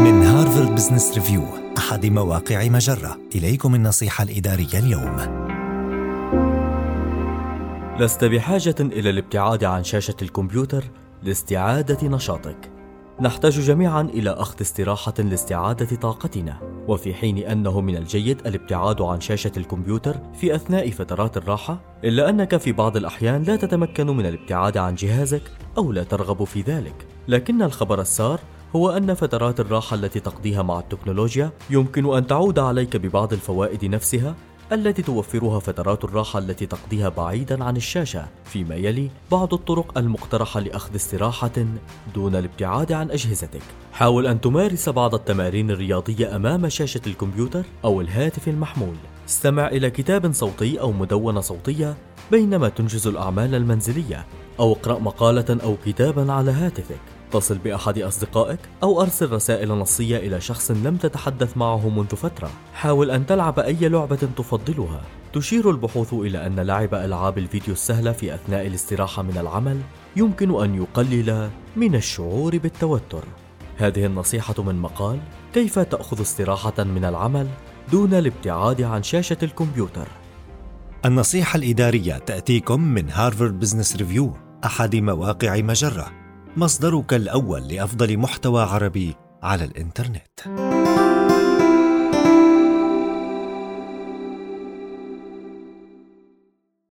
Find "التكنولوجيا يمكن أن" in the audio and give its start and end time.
30.78-32.26